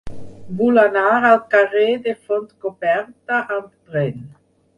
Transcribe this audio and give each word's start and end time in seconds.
Vull 0.61 0.79
anar 0.83 1.03
al 1.17 1.37
carrer 1.51 1.85
de 2.07 2.15
Fontcoberta 2.31 3.39
amb 3.59 3.71
tren. 3.77 4.27